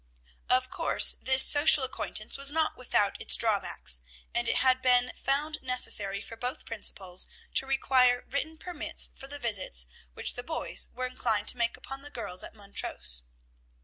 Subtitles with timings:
[0.49, 4.01] Of course this social acquaintance was not without its drawbacks,
[4.33, 9.37] and it had been found necessary for both principals to require written permits for the
[9.37, 9.85] visits
[10.15, 13.25] which the boys were inclined to make upon the girls at Montrose.